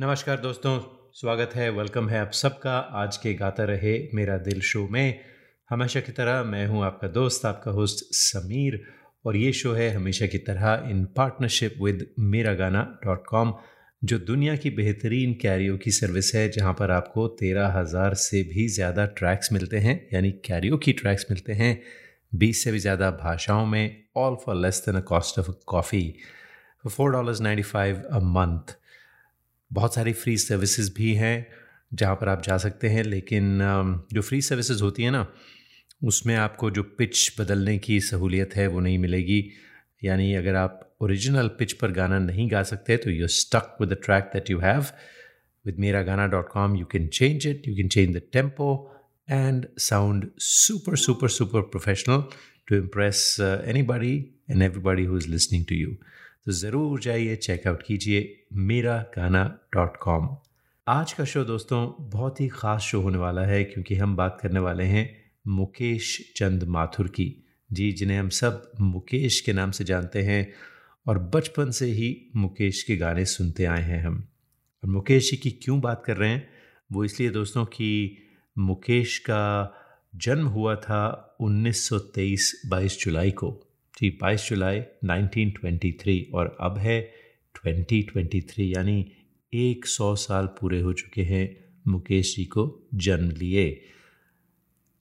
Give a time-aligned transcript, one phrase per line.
[0.00, 0.78] नमस्कार दोस्तों,
[1.14, 5.20] स्वागत है वेलकम है आप सबका। आज के गाता रहे मेरा दिल शो में।
[5.70, 8.80] हमेशा की तरह मैं हूँ आपका दोस्त, आपका होस्ट समीर।
[9.24, 13.52] और ये शो है हमेशा की तरह इन पार्टनरशिप विद मेरा गाना डॉट कॉम
[14.02, 18.68] जो दुनिया की बेहतरीन कैरियो की सर्विस है, जहाँ पर आपको तेरह हज़ार से भी
[18.68, 21.80] ज़्यादा ट्रैक्स मिलते हैं, यानी कैरियो की ट्रैक्स मिलते हैं,
[22.32, 26.14] बीस से भी ज़्यादा भाषाओं में all for less than a cost of coffee
[26.86, 28.76] four dollars ninety five a month
[29.72, 31.46] बहुत सारी फ्री सर्विसेज़ भी हैं,
[31.94, 33.58] जहाँ पर आप जा सकते हैं, लेकिन
[34.12, 35.26] जो फ्री सर्विसेज़ होती हैं ना,
[36.04, 39.44] उसमें आपको जो पिच बदलने की सहूलियत है, वो नहीं मिलेगी।
[40.04, 43.96] यानी अगर आप ओरिजिनल पिच पर गाना नहीं गा सकते तो you stuck with the
[44.04, 44.86] track that you have
[45.64, 48.68] with Mera Gaana dot com you can change it you can change the tempo
[49.30, 52.24] and sound super super super professional
[52.68, 53.36] to impress
[53.82, 54.14] anybody
[54.50, 55.96] and everybody who is listening to you
[56.46, 60.36] तो ज़रूर जाइए checkout कीजिए मेरा गाना dot com
[60.88, 64.60] आज का show दोस्तों बहुत ही ख़ास शो होने वाला है क्योंकि हम बात करने
[64.60, 70.22] वाले हैं मुकेश चंद माथुर की। जी, जिन्हें हम सब मुकेश के नाम से जानते
[70.22, 70.52] हैं
[71.06, 74.28] और बचपन से ही मुकेश के गाने सुनते आए हैं हम।
[74.84, 76.48] और मुकेश जी की क्यों बात कर रहे हैं?
[76.92, 78.16] वो इसलिए दोस्तों कि
[78.58, 79.74] मुकेश का
[80.16, 83.69] जन्म हुआ था 1923 22 जुलाई को।
[84.02, 87.12] थी बाईस जुलाई 1923 और अब है
[87.58, 89.12] 2023 यानी
[89.54, 93.80] एक सौ साल पूरे हो चुके हैं मुकेश जी को जन्म लिए।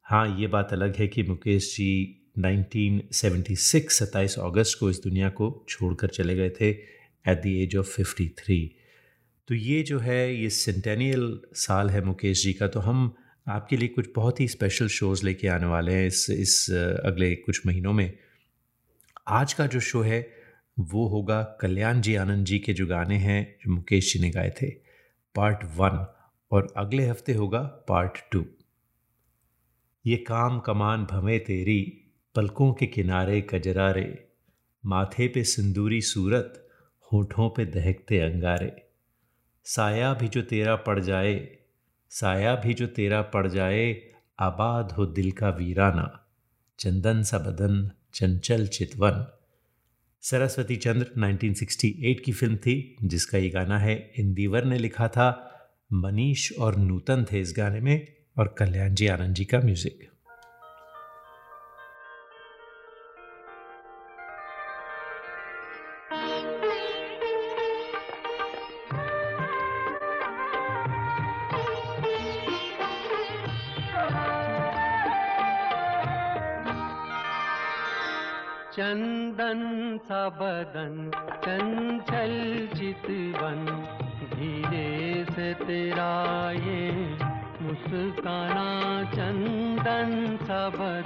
[0.03, 5.66] हाँ ये बात अलग है कि मुकेश जी 1976 सत्ताईस अगस्त को इस दुनिया को
[5.70, 6.70] छोड़कर चले गए थे
[7.27, 8.67] एट द एज ऑफ़ 53
[9.47, 13.16] तो ये जो है, ये सेंटेनियल साल है मुकेश जी का तो हम
[13.47, 16.72] आपके लिए कुछ बहुत ही स्पेशल शोज़ लेके आने वाले हैं इस इस,
[17.05, 18.17] अगले कुछ महीनों में।
[19.30, 20.31] आज का जो शो है,
[20.80, 24.49] वो होगा कल्याण जी आनंद जी के जो गाने हैं, जो मुकेश जी ने गाए
[24.61, 24.69] थे,
[25.36, 26.08] पार्ट वन,
[26.52, 28.45] और अगले हफ़्ते होगा पार्ट टू।
[30.05, 34.30] ये काम कमान भवे तेरी, पलकों के किनारे कजरारे,
[34.86, 36.70] माथे पे सिंदूरी सूरत,
[37.11, 38.89] होठों पे दहकते अंगारे।
[39.64, 41.58] साया भी जो तेरा पड़ जाए,
[42.09, 44.02] साया भी जो तेरा पड़ जाए,
[44.39, 46.27] आबाद हो दिल का वीराना,
[46.80, 49.31] चंदन सा बदन चंचल चितवन।
[50.21, 55.45] सरस्वती चंद्र 1968 की फ़िल्म थी, जिसका ये गाना है। इंदिवर ने लिखा था,
[55.93, 60.09] मनीष और नूतन थे इस गाने में, और कल्याण जी आनंद जी का म्यूज़िक।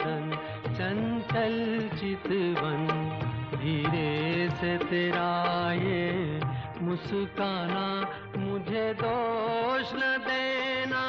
[0.03, 0.31] बदन
[0.73, 2.87] चंचल चितवन
[3.55, 6.11] धीरे से तेरा ये
[6.81, 11.03] मुस्काना, मुझे दोष न देना।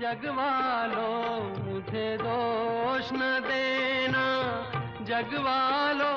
[0.00, 1.10] जगवालो
[1.64, 4.26] मुझे दोष न देना।
[5.02, 6.14] जगवालो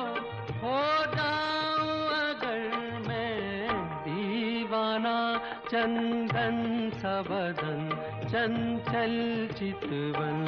[0.60, 0.82] हो
[1.16, 2.78] जाऊँ अगर
[3.08, 5.42] मैं दीवाना।
[5.72, 7.90] चंदन सबदन
[8.28, 10.46] चंचल चितवन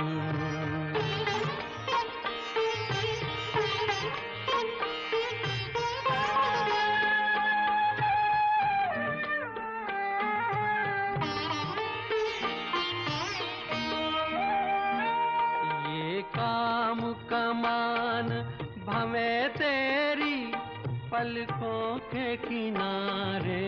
[21.11, 23.67] पलकों के किनारे,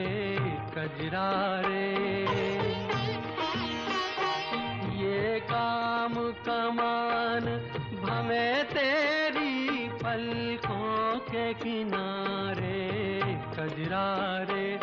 [0.76, 1.92] कजरारे।
[5.00, 7.46] ये काम कमान
[8.04, 12.90] भमे तेरी पलकों के किनारे,
[13.58, 14.80] कजरारे।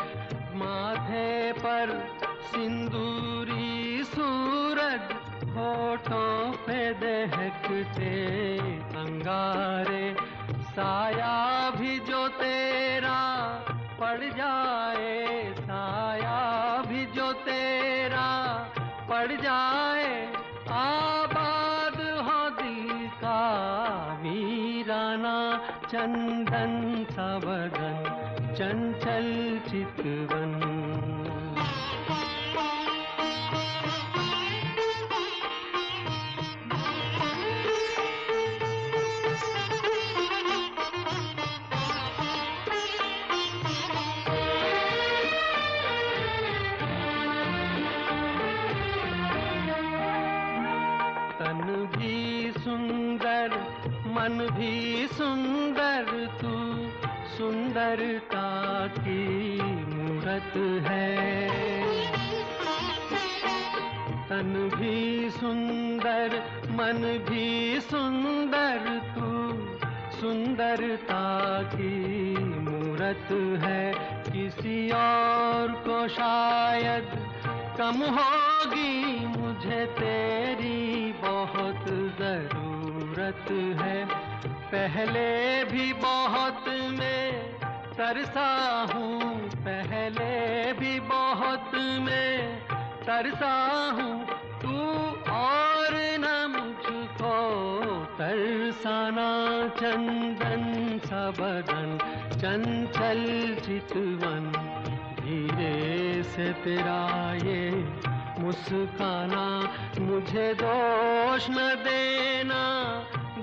[0.54, 2.08] माथे पर
[2.42, 5.12] सिंदूरी, सूरज
[5.56, 8.14] होठों पे दहकते
[8.96, 10.35] अंगारे।
[10.76, 13.20] साया भी जो तेरा
[14.00, 16.40] पड़ जाए, साया
[16.88, 18.26] भी जो तेरा
[19.08, 20.10] पड़ जाए,
[20.68, 21.96] आबाद
[22.28, 22.50] हो
[23.22, 23.40] का
[24.22, 25.36] वीराना
[25.88, 28.04] चंदन सबदन
[28.54, 29.32] चंचल
[29.70, 31.15] चितवन।
[54.26, 56.48] मन भी सुंदर, तू
[57.36, 60.56] सुंदरता की मूरत
[60.86, 61.48] है।
[64.28, 69.52] तन भी सुंदर, मन भी सुंदर, तू
[70.16, 73.28] सुंदरता की मूरत
[73.62, 73.94] है।
[74.32, 77.08] किसी और को शायद
[77.78, 80.55] कम होगी मुझे तेरी
[83.26, 84.06] ज़रूरत है।
[84.46, 87.32] पहले भी बहुत मैं
[87.98, 92.60] तरसा हूँ। पहले भी बहुत मैं
[93.06, 93.54] तरसा
[93.92, 94.26] हूँ।
[94.62, 94.78] तू
[95.32, 97.34] और न मुझको
[98.18, 99.30] तरसाना,
[99.68, 101.98] चंदन सा बदन,
[102.32, 104.52] चंचल चितवन।
[105.20, 107.70] धीरे से तेरा ये
[108.38, 109.46] मुस्काना,
[110.00, 112.62] मुझे दोष न देना।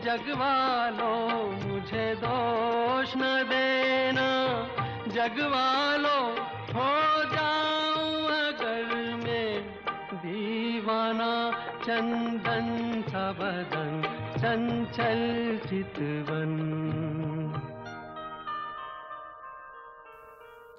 [0.03, 4.67] जगवालो, मुझे दोष न देना।
[5.07, 6.31] जगवालो,
[6.73, 9.61] हो जाऊँ अगर मैं
[10.13, 11.51] दीवाना।
[11.83, 14.01] चंदन सा बदन,
[14.37, 16.51] चंचल चितवन।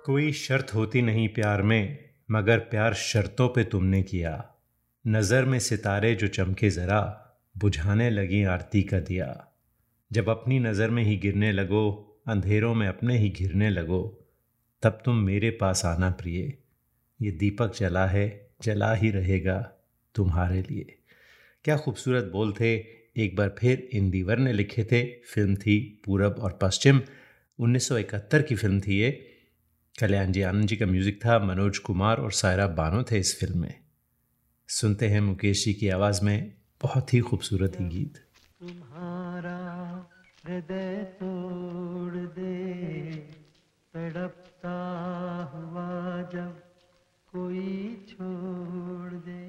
[0.05, 4.45] कोई शर्त होती नहीं प्यार में, मगर प्यार शर्तों पे तुमने किया।
[5.07, 7.21] नज़र में सितारे जो चमके ज़रा
[7.59, 9.55] बुझाने लगी आरती का दिया।
[10.13, 14.27] जब अपनी नज़र में ही गिरने लगो, अंधेरों में अपने ही घिरने लगो,
[14.83, 16.59] तब तुम मेरे पास आना प्रिय।
[17.23, 19.73] ये दीपक जला है, जला ही रहेगा
[20.15, 20.99] तुम्हारे लिए।
[21.65, 22.77] क्या खूबसूरत बोल थे।
[23.17, 27.01] एक बार फिर इन दीवर ने लिखे थे, फ़िल्म थी पूरब और पश्चिम।
[27.59, 29.11] 1971 की फ़िल्म थी ये।
[30.01, 33.59] कल्याण जी आनंद जी का म्यूज़िक था, मनोज कुमार और सायरा बानो थे इस फ़िल्म
[33.59, 33.75] में।
[34.69, 36.53] सुनते हैं मुकेश जी की आवाज़ में
[36.85, 38.17] बहुत ही खूबसूरत ही गीत।
[38.61, 39.59] तुम्हारा
[40.47, 42.57] हृदय तोड़ दे,
[43.95, 44.75] तड़पता
[45.55, 45.87] हुआ
[46.35, 46.53] जब
[47.33, 47.73] कोई
[48.09, 49.47] छोड़ दे।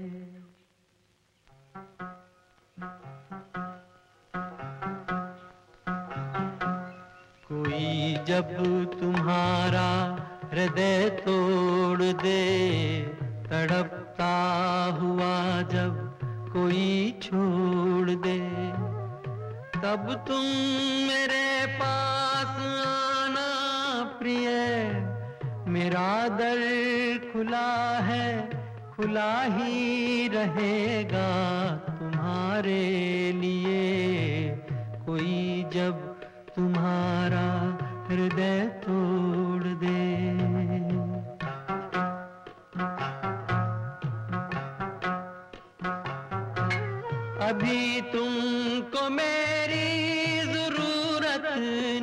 [7.48, 8.56] कोई जब
[9.00, 9.90] तुम्हारा
[10.54, 12.42] हृदय तोड़ दे,
[13.46, 14.34] तड़पता
[15.02, 15.36] हुआ
[15.72, 16.05] जब
[16.58, 18.40] कोई छोड़ दे।
[19.80, 20.42] तब तुम
[21.08, 22.48] मेरे पास
[22.88, 23.50] आना
[24.20, 24.48] प्रिय।
[25.68, 26.62] मेरा दर
[27.34, 28.50] खुला है,
[28.96, 32.84] खुला ही रहेगा तुम्हारे
[33.32, 34.48] लिए।
[35.06, 35.94] कोई जब
[36.56, 37.78] तुम्हारा
[38.10, 39.15] हृदय तोड़
[48.16, 51.44] तुमको मेरी ज़रूरत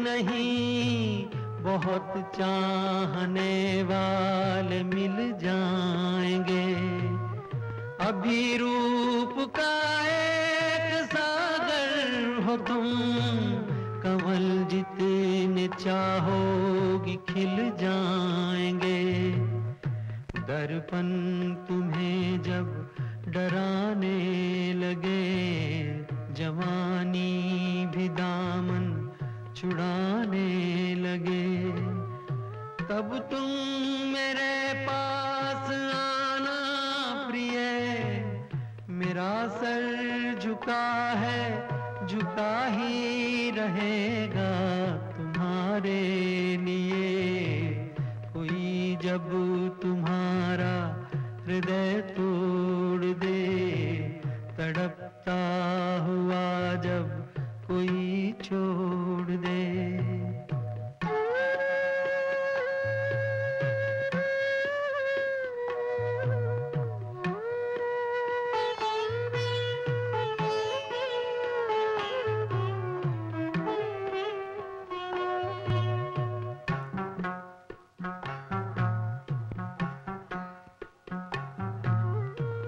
[0.00, 1.26] नहीं।
[1.62, 6.74] बहुत चाहने वाले मिल जाएँगे।
[8.06, 12.86] अभी रूप का एक सागर हो तुम।
[14.02, 19.30] कमल जितने चाहोगी खिल जाएँगे।
[20.40, 21.08] दर्पण
[21.68, 22.88] तुम्हें जब
[23.28, 26.01] डराने लगे
[26.42, 28.86] जवानी भी दामन
[29.56, 30.48] छुड़ाने
[30.94, 31.50] लगे।
[32.88, 33.50] तब तुम
[34.12, 36.56] मेरे पास आना
[37.28, 37.58] प्रिय,
[38.90, 40.82] मेरा सर झुका
[41.14, 41.44] है,
[42.06, 44.50] झुका ही रहेगा
[45.12, 46.00] तुम्हारे
[46.56, 47.70] लिए।
[48.34, 49.30] कोई जब
[49.82, 50.74] तुम्हारा
[51.46, 53.40] हृदय तोड़ दे
[55.28, 57.08] तड़पता हुआ जब
[57.66, 59.01] कोई छोड़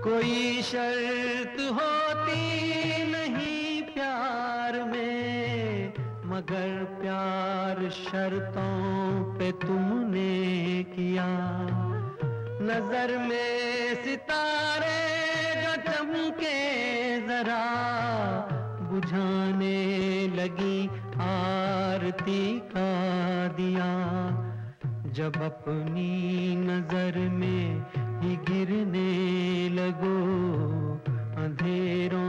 [0.05, 5.95] कोई शर्त होती नहीं प्यार में,
[6.27, 11.27] मगर प्यार शर्तों पे तुमने किया।
[12.63, 15.01] नज़र में सितारे
[15.63, 16.61] जो चमके
[17.29, 17.65] जरा,
[18.93, 19.81] बुझाने
[20.37, 20.87] लगी
[21.23, 22.89] आरती का
[23.57, 23.91] दिया।
[25.15, 28.04] जब अपनी नज़र में
[28.49, 30.17] गिरने लगो,
[31.37, 32.21] अंधेरों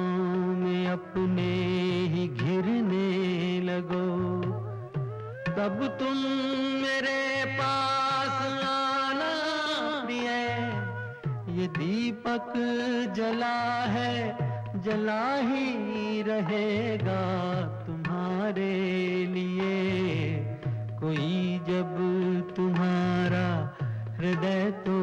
[0.55, 1.51] में अपने
[2.13, 3.10] ही घिरने
[3.62, 4.07] लगो।
[5.48, 6.17] तब तुम
[6.81, 9.34] मेरे पास आना
[10.10, 10.45] है
[11.57, 12.53] ये दीपक
[13.15, 13.60] जला
[13.93, 14.13] है,
[14.84, 17.22] जला ही रहेगा
[17.86, 18.74] तुम्हारे
[19.25, 19.75] लिए।
[21.00, 21.95] कोई जब
[22.55, 23.48] तुम्हारा
[24.17, 24.98] हृदय तो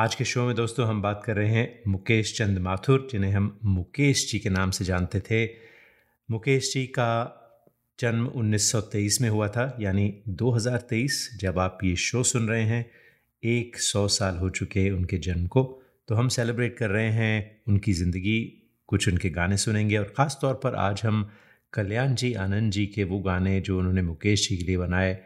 [0.00, 3.60] आज के शो में दोस्तों हम बात कर रहे हैं मुकेश चंद माथुर, जिन्हें हम
[3.64, 5.44] मुकेश जी के नाम से जानते थे।
[6.30, 7.08] मुकेश जी का
[7.98, 12.90] जन्म 1923 में हुआ था, यानी 2023 जब आप ये शो सुन रहे हैं,
[13.42, 17.62] एक सौ साल हो चुके हैं उनके जन्म को। तो हम सेलिब्रेट कर रहे हैं
[17.68, 18.40] उनकी ज़िंदगी,
[18.88, 21.30] कुछ उनके गाने सुनेंगे और ख़ास तौर पर आज हम
[21.72, 25.18] कल्याण जी, आनंद जी के वो गाने जो उन्होंने मुकेश जी के लिए बनाए,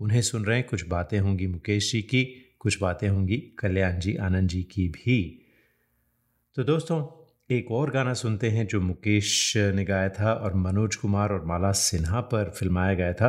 [0.00, 2.24] उन्हें सुन रहे हैं। कुछ बातें होंगी मुकेश जी की
[2.62, 5.42] कुछ बातें होंगी, कल्याण जी, आनंद जी की भी।
[6.54, 11.32] तो दोस्तों, एक और गाना सुनते हैं जो मुकेश ने गाया था और मनोज कुमार
[11.32, 13.28] और माला सिन्हा पर फिल्माया गया था।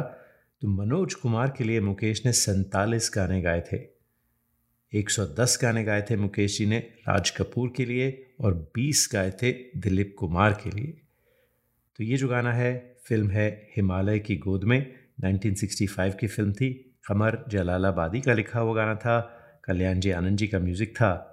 [0.61, 3.77] तो मनोज कुमार के लिए मुकेश ने सैतालीस गाने गाए थे।
[4.93, 9.51] 110 गाने गाए थे मुकेश जी ने राज कपूर के लिए और 20 गाए थे
[9.51, 11.01] दिलीप कुमार के लिए।
[11.97, 16.92] तो ये जो गाना है, फ़िल्म है हिमालय की गोद में 1965 की फ़िल्म थी।
[17.07, 19.19] कमर जलालाबादी का लिखा हुआ गाना था
[19.63, 21.32] कल्याण जी आनंद जी का म्यूज़िक था।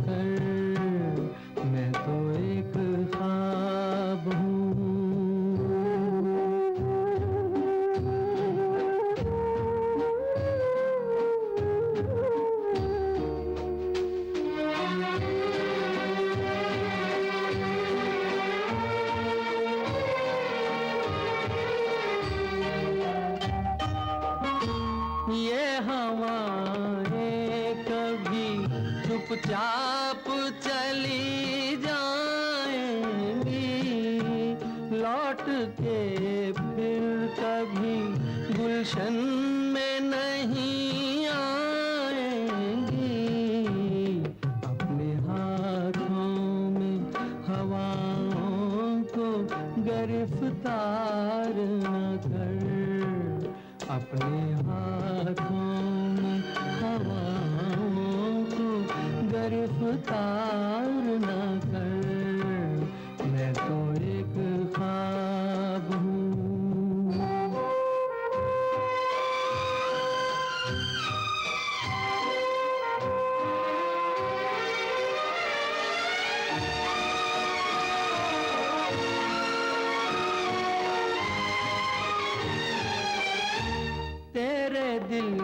[85.11, 85.40] Hmm.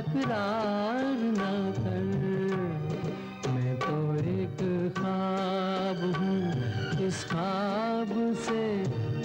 [0.00, 1.04] तकरार
[1.38, 1.44] न
[1.76, 2.06] कर
[3.54, 3.96] मैं तो
[4.32, 4.58] एक
[4.98, 8.12] ख्वाब हूँ इस ख्वाब
[8.46, 8.62] से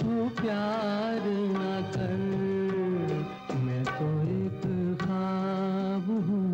[0.00, 1.20] तू प्यार
[1.56, 2.20] न कर
[3.64, 4.62] मैं तो एक
[5.04, 6.50] ख्वाब हूँ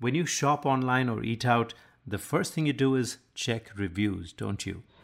[0.00, 1.74] When you shop online or eat out,
[2.06, 4.82] the first thing you do is check reviews, don't you?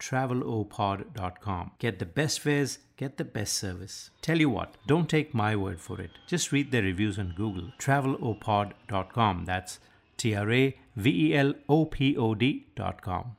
[0.00, 1.70] travelopod.com.
[1.78, 4.10] Get the best fares, get the best service.
[4.22, 6.10] Tell you what, don't take my word for it.
[6.26, 7.72] Just read their reviews on Google.
[7.78, 9.44] Travelopod.com.
[9.44, 9.78] That's
[10.18, 13.34] T R A V E L O P O D.com.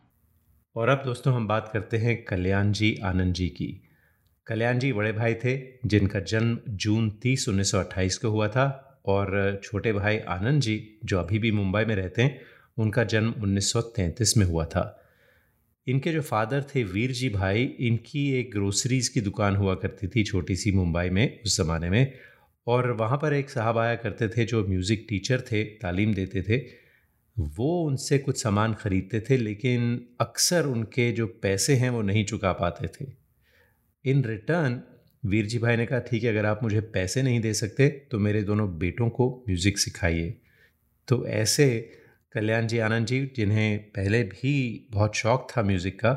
[0.76, 3.70] और अब दोस्तों हम बात करते हैं कल्याण जी आनंद जी की
[4.48, 8.66] कल्याण जी बड़े भाई थे जिनका जन्म जून 30 1928 को हुआ था
[9.08, 12.40] और छोटे भाई आनंद जी जो अभी भी मुंबई में रहते हैं
[12.78, 14.84] उनका जन्म 1933 में हुआ था
[15.88, 20.23] इनके जो फादर थे वीर जी भाई, इनकी एक ग्रोसरीज़ की दुकान हुआ करती थी
[20.23, 22.13] छोटी सी मुंबई में उस ज़माने में।
[22.67, 26.58] और वहाँ पर एक साहब आया करते थे जो म्यूज़िक टीचर थे, तालीम देते थे।
[27.38, 32.52] वो उनसे कुछ सामान ख़रीदते थे, लेकिन अक्सर उनके जो पैसे हैं वो नहीं चुका
[32.54, 33.12] पाते थे।
[34.06, 34.82] इन रिटर्न
[35.26, 38.19] वीर जी भाई ने कहा, ठीक है, अगर आप मुझे पैसे नहीं दे सकते तो
[38.19, 40.34] मेरे दोनों बेटों को म्यूज़िक सिखाइए।
[41.08, 41.67] तो ऐसे
[42.38, 44.54] कल्याण जी, आनंद जी, जिन्हें पहले भी
[44.91, 46.13] बहुत शौक़ था म्यूज़िक का,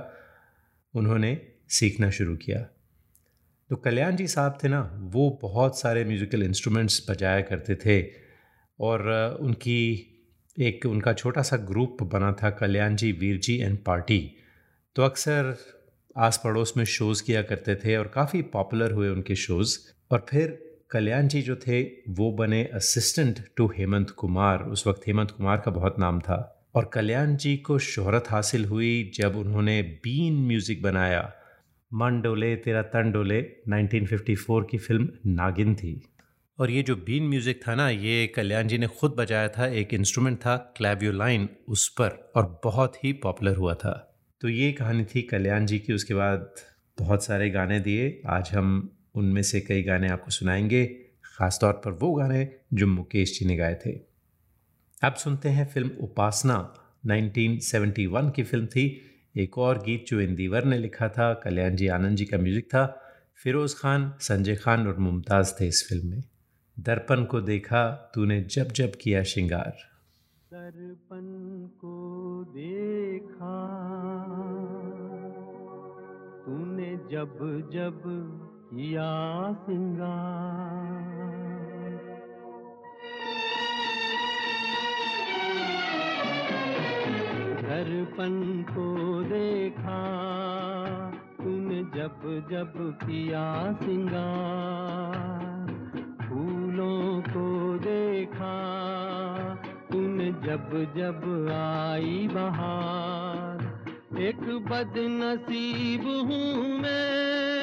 [0.94, 1.30] उन्होंने
[1.68, 2.58] सीखना शुरू किया।
[3.70, 8.00] तो कल्याण जी साहब थे ना, वो बहुत सारे म्यूज़िकल इंस्ट्रूमेंट्स बजाया करते थे
[8.78, 9.08] और
[9.40, 9.80] उनकी
[10.56, 14.20] एक, उनका छोटा सा ग्रुप बना था, कल्याण जी, वीर जी एंड पार्टी।
[14.96, 15.54] तो अक्सर
[16.16, 19.78] आस पड़ोस में शोज़ किया करते थे और काफ़ी पॉपुलर हुए उनके शोज़
[20.10, 25.30] और फिर कल्याण जी जो थे, वो बने असिस्टेंट टू हेमंत कुमार। उस वक्त हेमंत
[25.30, 30.46] कुमार का बहुत नाम था। और कल्याण जी को शोहरत हासिल हुई जब उन्होंने बीन
[30.46, 31.32] म्यूज़िक बनाया।
[31.94, 36.02] मन डोले, तेरा तन डोले 1954 की फ़िल्म नागिन थी।
[36.58, 39.94] और ये जो बीन म्यूज़िक था ना, ये कल्याण जी ने खुद बजाया था, एक
[39.94, 45.22] इंस्ट्रूमेंट था क्लैवियोलाइन उस पर। और बहुत ही पॉपुलर हुआ था। तो ये कहानी थी
[45.22, 46.54] कल्याण जी की। उसके बाद
[46.98, 50.86] बहुत सारे गाने दिए। आज हम उनमें से कई गाने आपको सुनाएँगे,
[51.24, 54.00] ख़ासतौर पर वो गाने जो मुकेश जी ने गाए थे।
[55.02, 56.74] अब सुनते हैं फ़िल्म उपासना
[57.06, 59.00] 1971 की फ़िल्म थी।
[59.36, 63.02] एक और गीत जो इंदिवर ने लिखा था, कल्याण जी आनंद जी का म्यूज़िक था।
[63.36, 66.24] फिरोज़ खान, संजय खान और मुमताज़ थे इस फ़िल्म में।
[66.80, 69.76] दर्पण को देखा, तूने जब जब किया श्रृंगार।
[70.54, 71.22] दर्पण
[71.66, 73.66] को देखा,
[76.46, 77.38] तूने जब
[77.72, 79.54] जब सिंगार
[87.62, 88.86] दर्पण को
[89.22, 89.98] देखा
[91.38, 95.66] तूने जब जब किया सिंगार
[96.22, 97.46] फूलों को
[97.78, 98.54] देखा
[99.92, 103.58] तूने जब जब आई बहार।
[104.20, 107.59] एक बदनसीब हूँ मैं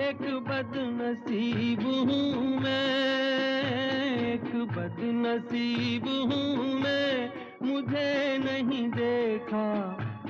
[0.00, 9.66] एक बदनसीब हूँ मैं, एक बदनसीब हूँ मैं। मुझे नहीं देखा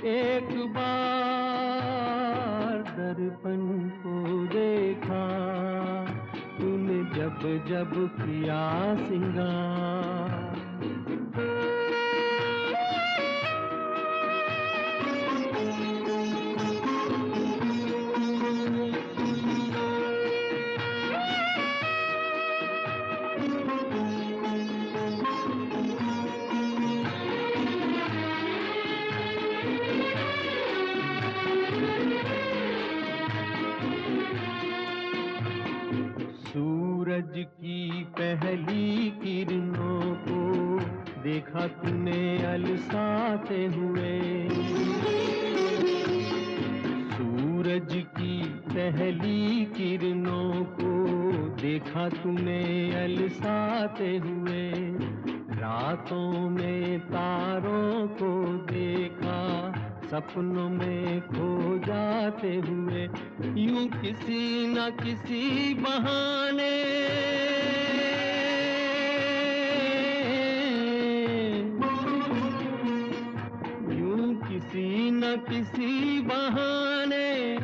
[0.05, 5.25] एक बार, दर्पण को देखा
[6.59, 10.44] तूने जब जब किया सिंगार।
[38.25, 40.79] पहली किरणों को
[41.23, 44.49] देखा तूने, अलसाते हुए।
[47.17, 51.09] सूरज की पहली किरणों को
[51.63, 52.63] देखा तूने,
[53.05, 54.71] अलसाते हुए।
[55.61, 59.73] रातों में तारों को देखा,
[60.11, 63.03] सपनों में खो जाते हुए।
[63.63, 67.54] यूँ किसी न किसी बहाने
[75.25, 77.59] न किसी बहाने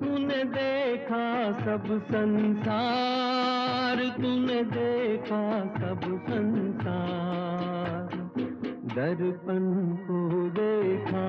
[0.00, 5.42] तूने देखा सब संसार, तूने देखा
[5.74, 8.08] सब संसार।
[8.96, 9.70] दर्पण
[10.06, 10.18] को
[10.58, 11.26] देखा,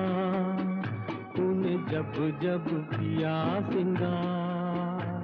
[1.36, 3.36] तूने जब जब किया
[3.70, 5.14] सिंगार।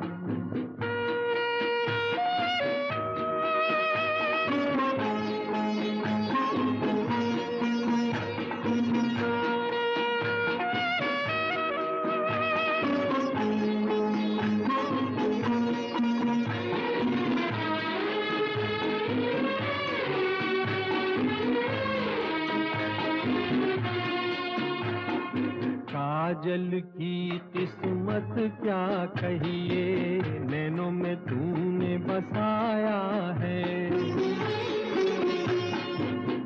[26.33, 30.19] काजल की किस्मत क्या कहिए?
[30.23, 33.91] नैनों में तूने बसाया है।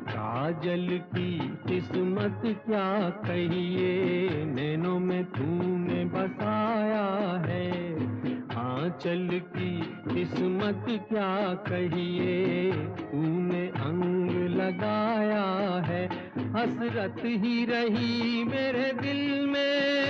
[0.03, 4.29] काजल की किस्मत क्या कहिए?
[4.45, 7.93] नैनों में तूने बसाया है।
[8.57, 9.79] आंचल की
[10.13, 12.71] किस्मत क्या कहिए?
[13.11, 20.07] तूने अंग लगाया है। हसरत ही रही मेरे दिल में।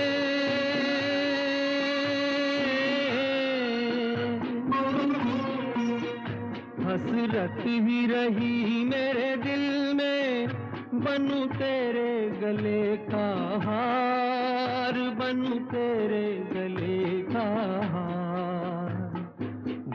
[6.84, 10.48] हसरत ही रही मेरे दिल में,
[10.94, 13.26] बनू तेरे गले का
[13.64, 17.46] हार, बनू तेरे गले का
[17.92, 18.94] हार।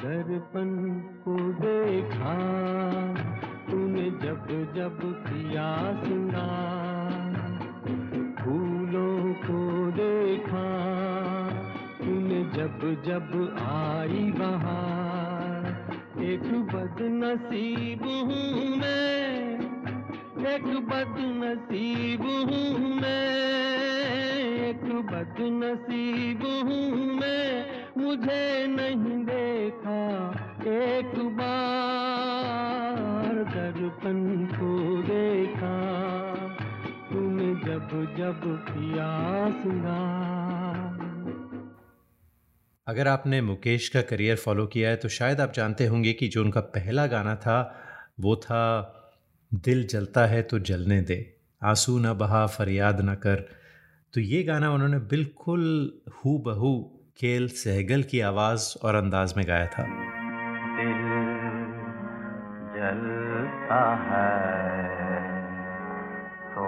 [0.04, 0.70] दर्पण
[1.26, 2.34] को देखा
[4.24, 5.70] जब जब किया
[6.04, 6.44] सुना,
[8.40, 9.58] फूलों को
[9.92, 10.64] देखा,
[11.98, 13.34] तूने जब जब
[13.64, 15.68] आई बहार
[16.24, 19.60] एक बदनसीब हूँ मैं,
[20.54, 23.28] एक बदनसीब हूँ मैं,
[24.70, 27.52] एक बदनसीब हूँ मैं,
[27.98, 30.02] मुझे नहीं देखा
[30.78, 32.12] एक बार।
[34.04, 35.76] दर्पण को देखा
[37.10, 39.08] तूने जब जब किया
[39.52, 41.02] सिंगार
[42.88, 46.42] अगर आपने मुकेश का करियर फॉलो किया है तो शायद आप जानते होंगे कि जो
[46.42, 47.58] उनका पहला गाना था
[48.20, 48.63] वो था
[49.54, 53.36] दिल जलता है तो जलने दे आँसू ना बहा फरियाद ना कर।
[54.13, 55.63] तो ये गाना उन्होंने बिल्कुल
[56.18, 56.74] हु बहू
[57.20, 59.86] केल सहगल की आवाज़ और अंदाज में गाया था।
[60.78, 61.33] दिल
[62.84, 65.24] जलता है
[66.56, 66.65] तो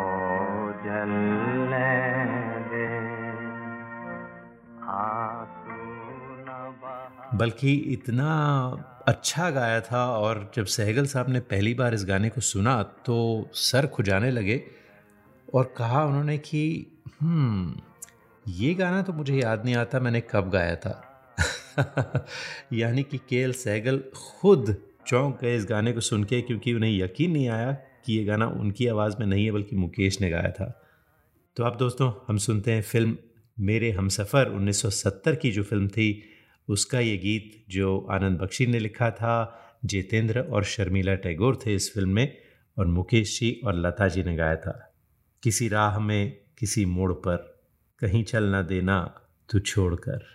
[0.83, 2.05] जलने
[2.59, 2.85] दे।
[7.37, 8.31] बल्कि इतना
[9.07, 13.49] अच्छा गाया था और जब सहगल साहब ने पहली बार इस गाने को सुना तो
[13.53, 14.63] सर खुजाने लगे
[15.53, 16.87] और कहा उन्होंने कि
[17.21, 17.75] हम्म
[18.47, 21.11] ये गाना तो मुझे याद नहीं आता, मैंने कब गाया था?
[22.73, 24.03] यानी कि के एल सहगल
[24.41, 27.71] खुद चौंक गए इस गाने को सुन के क्योंकि उन्हें यकीन नहीं आया
[28.05, 30.81] कि ये गाना उनकी आवाज़ में नहीं है, बल्कि मुकेश ने गाया था।
[31.55, 33.17] तो आप दोस्तों, हम सुनते हैं फ़िल्म
[33.59, 36.23] मेरे हमसफ़र 1970 की जो फ़िल्म थी।
[36.69, 41.93] उसका ये गीत जो आनंद बख्शी ने लिखा था, जितेंद्र और शर्मिला टैगोर थे इस
[41.93, 42.37] फ़िल्म में
[42.77, 44.93] और मुकेश जी और लता जी ने गाया था।
[45.43, 47.59] किसी राह में, किसी मोड़ पर
[47.99, 49.19] कहीं चल ना देना
[49.51, 50.34] तू छोड़कर। किसी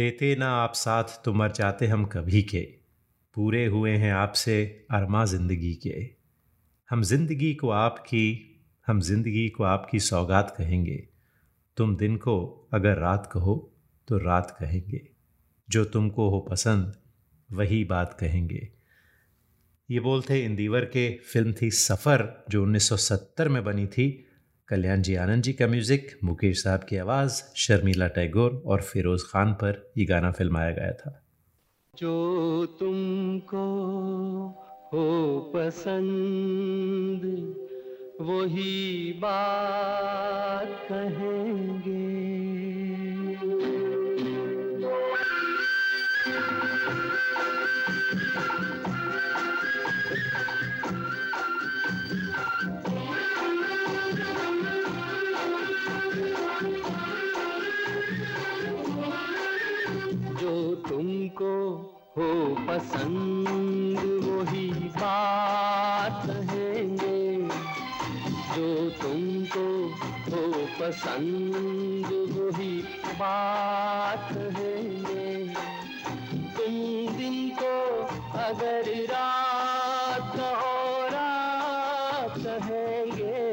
[0.00, 2.60] देते ना आप साथ तो मर जाते हम कभी के।
[3.34, 6.10] पूरे हुए हैं आपसे अरमा ज़िंदगी के।
[6.90, 11.08] हम ज़िंदगी को आपकी, हम ज़िंदगी को आपकी सौगात कहेंगे।
[11.76, 13.72] तुम दिन को अगर रात कहो
[14.08, 15.08] तो रात कहेंगे।
[15.68, 16.96] जो तुमको हो पसंद,
[17.52, 18.68] वही बात कहेंगे।
[19.90, 24.26] ये बोल थे इंदिवर के, फ़िल्म थी सफ़र, जो 1970 में बनी थी।
[24.70, 29.52] कल्याण जी आनंद जी का म्यूज़िक मुकेश साहब की आवाज़, शर्मिला टैगोर और फिरोज़ खान
[29.52, 31.22] पर ये गाना फिल्माया गया था।
[31.96, 33.64] जो तुमको
[34.92, 37.22] हो पसंद,
[38.20, 42.59] वही बात कहेंगे।
[62.16, 62.24] हो
[62.68, 67.18] पसंद वही बात कहेंगे
[68.54, 68.70] जो
[69.02, 69.66] तुमको
[70.26, 70.42] हो
[70.80, 72.72] पसंद वही
[73.20, 75.28] बात कहेंगे
[76.56, 76.74] तुम
[77.18, 77.76] दिन को
[78.40, 83.46] अगर रात हो रात कहेंगे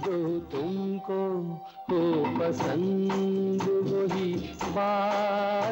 [0.00, 1.22] जो तुमको
[1.90, 2.00] हो
[2.40, 3.62] पसंद
[3.92, 4.32] वही
[4.70, 5.71] बात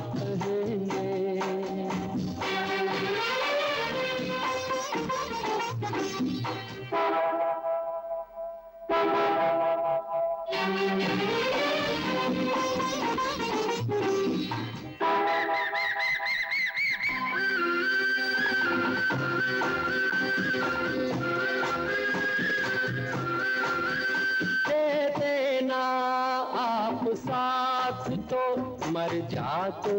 [28.93, 29.93] मर जाते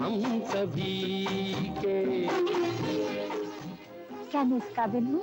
[0.00, 0.14] हम
[0.50, 2.26] सभी के।
[4.30, 5.22] क्या मैं इस काबिल हूँ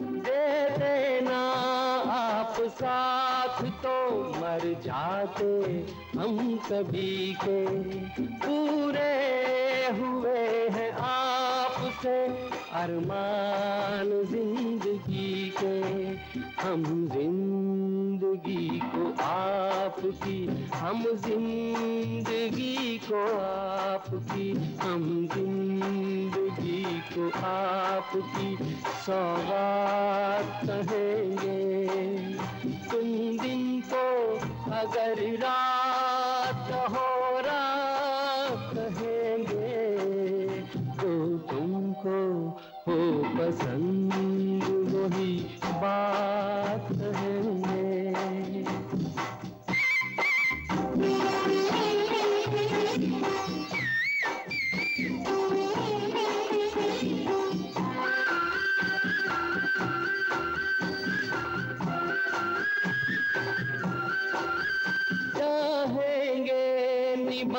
[0.00, 1.38] दे देना
[2.12, 3.96] आप साथ तो
[4.40, 5.44] मर जाते
[6.18, 7.64] हम सभी के।
[8.44, 9.12] पूरे
[9.98, 12.16] हुए हैं आपसे
[12.82, 16.11] अरमान ज़िंदगी के।
[16.62, 20.36] हम ज़िंदगी को आपकी,
[20.74, 24.46] हम ज़िंदगी को आपकी,
[24.82, 25.02] हम
[25.34, 28.48] ज़िंदगी को आपकी
[29.06, 31.60] सौगात कहेंगे।
[32.90, 33.06] तुम
[33.38, 34.04] दिन को
[34.72, 36.41] अगर रात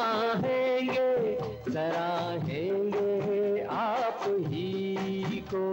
[0.04, 3.12] निभाएँगे सराहेंगे
[3.72, 5.64] आप ही को।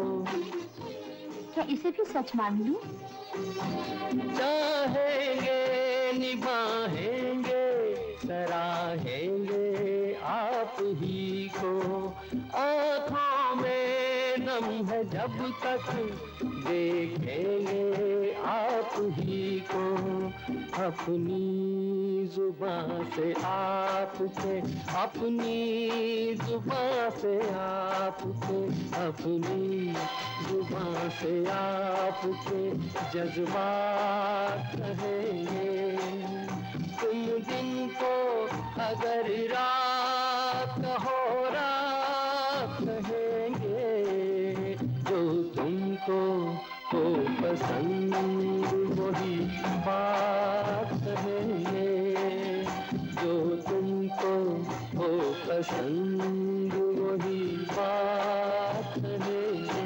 [1.55, 2.59] क्या इसे भी सच मान?
[2.67, 2.75] लू
[4.39, 5.59] चाहेंगे
[6.19, 7.65] निभाएँगे
[8.23, 9.67] सराहेंगे
[10.35, 11.73] आप ही को।
[12.55, 13.20] आँखों
[14.51, 15.85] में नम है जब तक।
[16.45, 19.85] देखेंगे आप ही को
[20.85, 24.61] अपनी ज़ुबान से आपके,
[25.03, 28.65] अपनी ज़ुबान से आपके,
[29.07, 29.93] अपनी
[30.49, 32.71] ज़ुबान से आपके
[33.19, 35.97] जज्बात कहेंगे।
[37.01, 38.45] तुम दिन को
[38.83, 40.00] अगर रात
[55.60, 57.42] पसंद वही
[57.72, 59.86] बात कहेंगे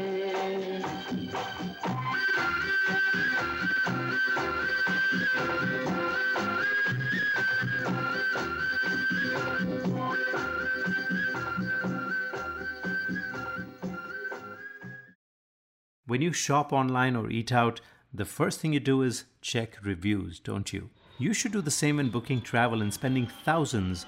[16.10, 20.40] When you shop online or eat out, the first thing you do is check reviews,
[20.40, 20.90] don't you?
[21.20, 24.08] You should do the same when booking travel and spending thousands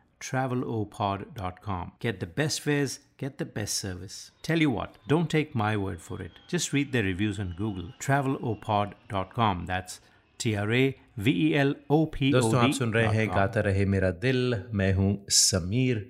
[0.21, 1.91] travelopod.com.
[1.99, 4.31] Get the best fares, get the best service.
[4.43, 6.31] Tell you what, don't take my word for it.
[6.47, 7.91] Just read their reviews on Google.
[7.99, 9.65] travelopod.com.
[9.65, 9.99] That's
[10.39, 12.31] T R A V E L O P O D.
[12.31, 16.09] दोस्तों आप सुन रहे हैं गाता रहे मेरा दिल मैं हूँ समीर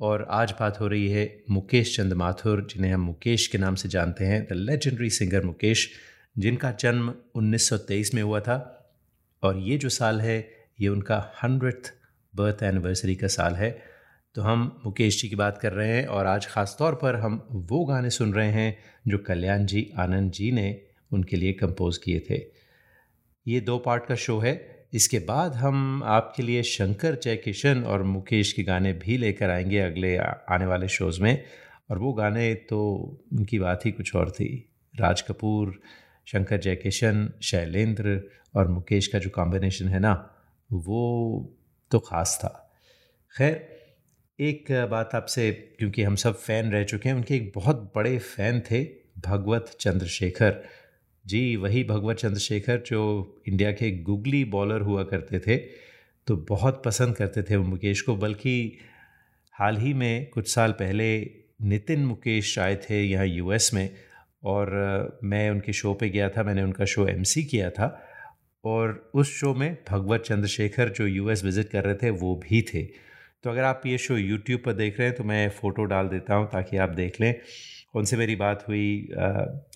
[0.00, 3.88] और आज बात हो रही है मुकेश चंद माथुर जिन्हें हम मुकेश के नाम से
[3.88, 5.88] जानते हैं द लेजेंडरी सिंगर मुकेश
[6.38, 8.56] जिनका जन्म 1923 में हुआ था
[9.42, 10.36] और ये जो साल है
[10.80, 11.86] ये उनका हंड्रेड
[12.36, 13.82] बर्थ एनिवर्सरी का साल है।
[14.34, 17.46] तो हम मुकेश जी की बात कर रहे हैं और आज ख़ास तौर पर हम
[17.50, 18.78] वो गाने सुन रहे हैं
[19.08, 22.42] जो कल्याण जी, आनंद जी ने उनके लिए कंपोज किए थे।
[23.46, 28.52] ये दो पार्ट का शो है। इसके बाद हम आपके लिए शंकर जयकिशन और मुकेश
[28.52, 31.44] के गाने भी लेकर आएँगे अगले आने वाले शोज़ में।
[31.90, 32.80] और वो गाने तो
[33.32, 35.80] उनकी बात ही कुछ और थी। राज कपूर,
[36.26, 40.34] शंकर जयकिशन शैलेंद्र और मुकेश का जो कॉम्बिनेशन है ना,
[40.72, 41.56] वो
[41.90, 42.48] तो ख़ास था।
[43.34, 43.68] खैर,
[44.38, 48.60] एक बात आपसे, क्योंकि हम सब फ़ैन रह चुके हैं, उनके एक बहुत बड़े फ़ैन
[48.70, 48.82] थे
[49.26, 50.62] भगवत चंद्रशेखर।
[51.24, 53.02] जी, वही भगवत चंद्रशेखर जो
[53.48, 55.56] इंडिया के गुगली बॉलर हुआ करते थे
[56.26, 58.78] तो बहुत पसंद करते थे वो मुकेश को, बल्कि
[59.54, 61.30] हाल ही में, कुछ साल पहले,
[61.62, 63.90] नितिन मुकेश आए थे यहाँ यूएस में,
[64.44, 67.88] और मैं उनके शो पे गया था, मैंने उनका शो एमसी किया था
[68.64, 72.82] और उस शो में भगवत चंद्रशेखर जो यूएस विज़िट कर रहे थे, वो भी थे।
[73.44, 76.34] तो अगर आप ये शो यूट्यूब पर देख रहे हैं तो मैं फ़ोटो डाल देता
[76.34, 77.34] हूँ ताकि आप देख लें।
[77.94, 79.08] उनसे मेरी बात हुई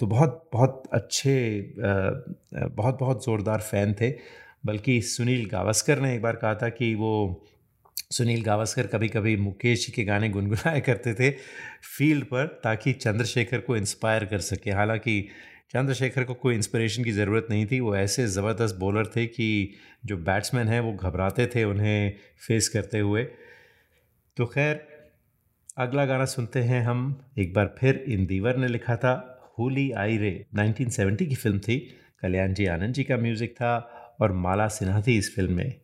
[0.00, 1.34] तो बहुत बहुत अच्छे
[1.76, 4.10] बहुत बहुत ज़ोरदार फ़ैन थे।
[4.66, 7.42] बल्कि सुनील गावस्कर ने एक बार कहा था कि वो,
[8.12, 11.30] सुनील गावस्कर कभी कभी मुकेश जी के गाने गुनगुनाया करते थे
[11.96, 15.28] फ़ील्ड पर, ताकि चंद्रशेखर को इंस्पायर कर सके। हालाँकि
[15.74, 19.70] चंद्रशेखर को कोई इंस्पिरेशन की ज़रूरत नहीं थी। वो ऐसे ज़बरदस्त बॉलर थे कि
[20.04, 22.14] जो बैट्समैन हैं, वो घबराते थे उन्हें
[22.48, 23.24] फेस करते हुए।
[24.36, 24.86] तो खैर,
[25.78, 30.16] अगला गाना सुनते हैं हम। एक बार फिर इन दीवर ने लिखा था, होली आई
[30.16, 31.78] रे। 1970 की फ़िल्म थी।
[32.22, 33.76] कल्याण जी आनंद जी का म्यूज़िक था
[34.20, 35.83] और माला सिन्हा थी इस फ़िल्म में।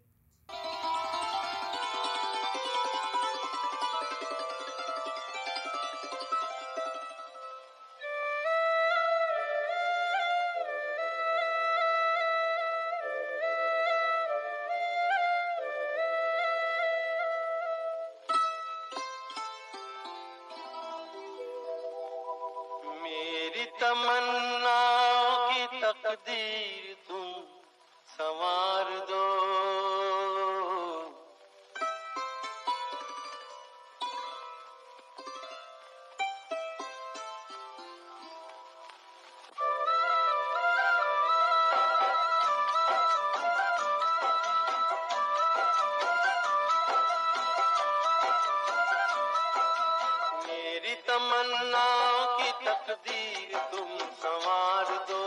[52.91, 55.20] तकदीर तुम संवार दो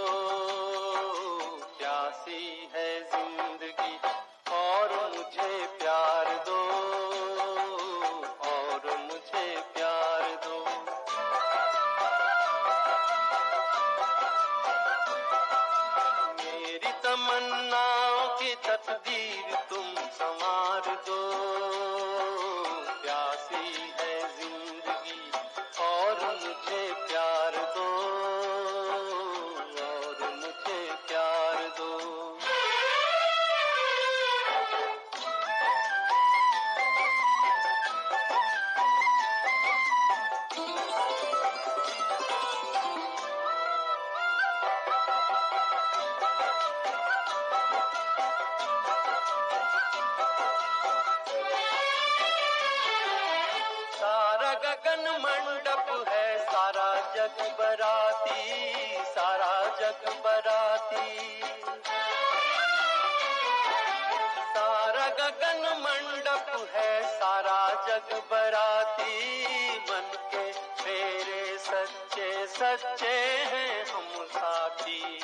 [73.46, 75.20] हैं हम साथी।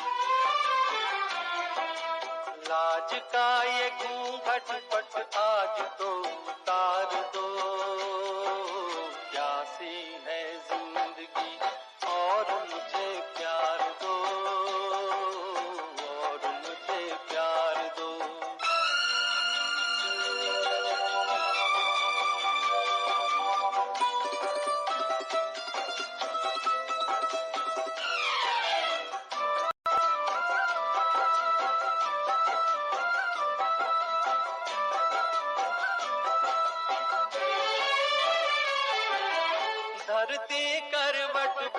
[2.70, 8.29] लाज का ये घूंघट पट आज तो उतार दो।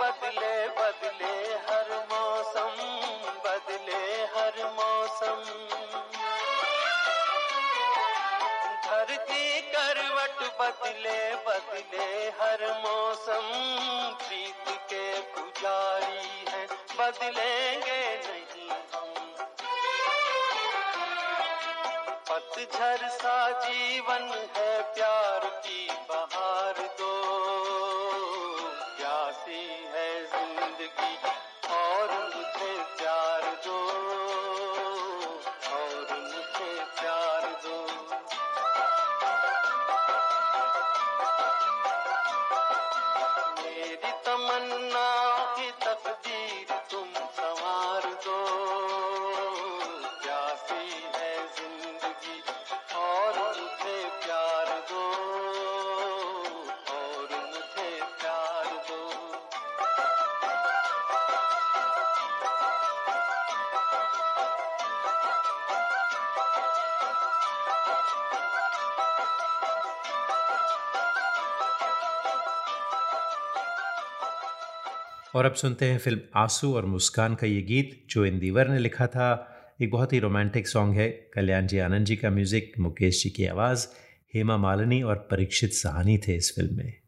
[0.01, 1.33] बदले बदले
[1.65, 2.77] हर मौसम,
[3.45, 5.43] बदले हर मौसम।
[8.87, 12.09] धरती करवट बदले बदले
[12.41, 13.47] हर मौसम।
[14.15, 16.67] प्रीत के पुजारी है,
[16.99, 19.15] बदलेंगे नहीं हम।
[22.31, 26.50] पतझर सा जीवन है प्यार की बहार
[75.35, 79.07] और अब सुनते हैं फ़िल्म आँसू और मुस्कान का ये गीत, जो इंदिवर ने लिखा
[79.07, 83.31] था। एक बहुत ही रोमांटिक सॉन्ग है। कल्याण जी आनंद जी का म्यूज़िक, मुकेश जी
[83.31, 83.87] की आवाज़,
[84.35, 87.00] हेमा मालिनी और परीक्षित सहानी थे इस फ़िल्म में।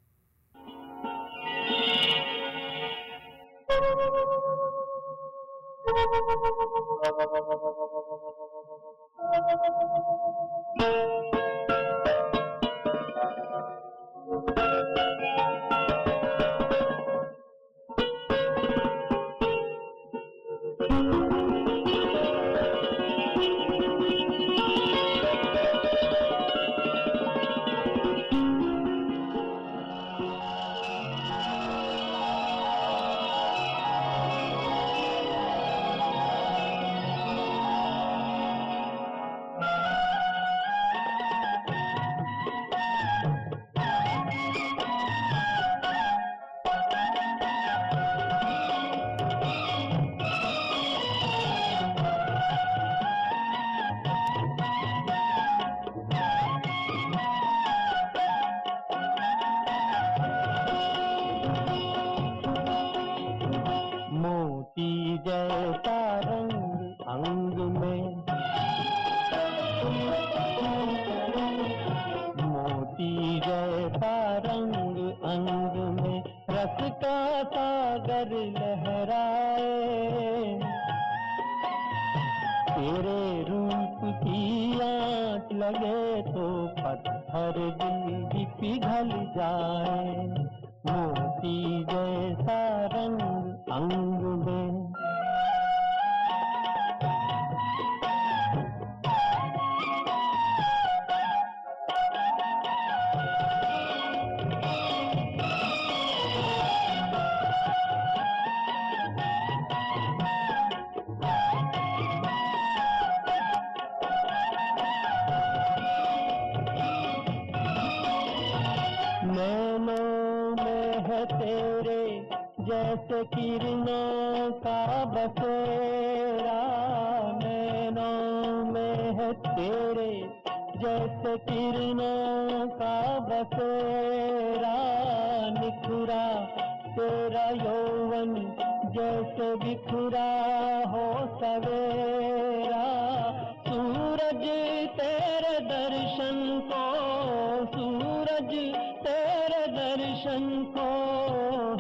[149.93, 150.45] दर्शन
[150.76, 150.84] को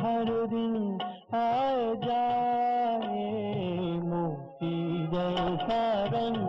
[0.00, 0.98] हर दिन
[1.34, 1.36] आ
[2.04, 3.28] जाए।
[4.04, 6.42] मोती जैसा रंग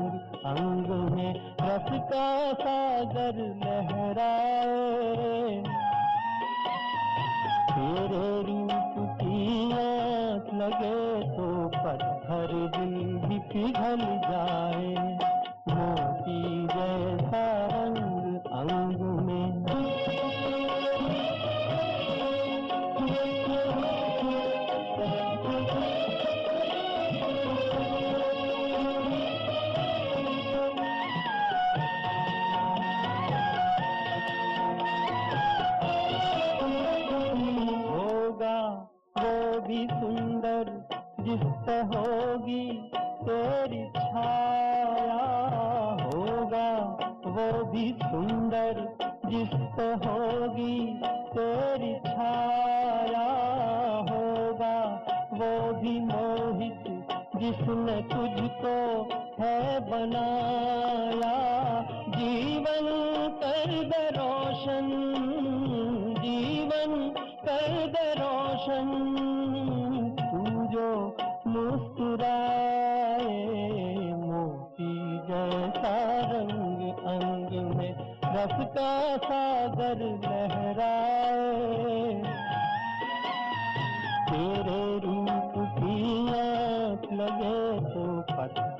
[0.46, 5.64] अंग में रस का सागर लहराए।
[7.70, 9.42] तेरे रूप की
[10.54, 11.00] लगे
[11.30, 11.46] तो
[11.76, 12.94] पत्थर दिल
[13.24, 14.02] भी पिघल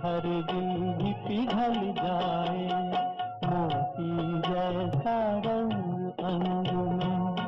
[0.06, 2.64] दिल भी पिघल जाए।
[3.46, 7.46] मोती जैसा रंग अंग में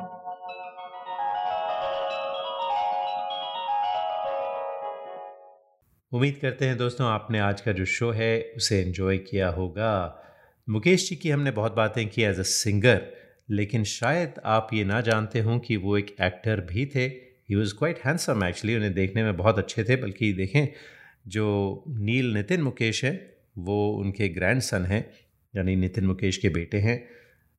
[6.12, 10.22] उम्मीद करते हैं दोस्तों आपने आज का जो शो है, उसे एंजॉय किया होगा।
[10.68, 13.02] मुकेश जी की हमने बहुत बातें की एज अ सिंगर
[13.50, 17.06] लेकिन शायद आप ये ना जानते हों कि वो एक एक्टर भी थे।
[17.50, 20.95] He was quite handsome actually उन्हें देखने में बहुत अच्छे थे, बल्कि देखें
[21.28, 25.10] जो नील नितिन मुकेश है, वो उनके ग्रैंड सन हैं,
[25.56, 27.08] यानी नितिन मुकेश के बेटे हैं।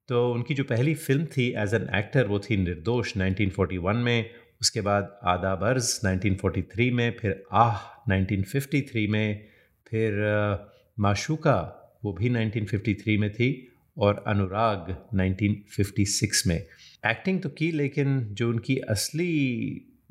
[0.09, 4.29] तो उनकी जो पहली फ़िल्म थी एज एन एक्टर वो थी निर्दोष 1941 में,
[4.61, 7.77] उसके बाद आदा बर्ज 1943 में, फिर आह
[8.09, 9.45] 1953 में,
[9.89, 10.11] फिर
[10.99, 16.57] माशुका वो भी 1953 में थी, और अनुराग 1956 में।
[17.05, 19.31] एक्टिंग तो की, लेकिन जो उनकी असली,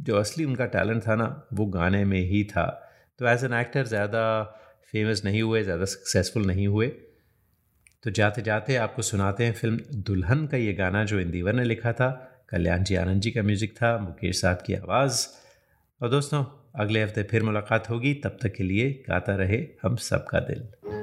[0.00, 2.86] जो असली उनका टैलेंट था ना, वो गाने में ही था।
[3.21, 4.23] तो एज एन एक्टर ज़्यादा
[4.93, 6.89] फ़ेमस नहीं हुए, ज़्यादा सक्सेसफुल नहीं हुए।
[8.05, 11.93] तो जाते जाते आपको सुनाते हैं फ़िल्म दुल्हन का ये गाना जो इंदिवर ने लिखा
[11.93, 12.11] था।
[12.51, 15.27] कल्याण जी आनंद जी का म्यूज़िक था, मुकेश साहब की आवाज़।
[16.01, 16.45] और दोस्तों,
[16.75, 20.95] अगले हफ़्ते फिर मुलाकात होगी। तब तक के लिए गाता रहे हम सबका दिल।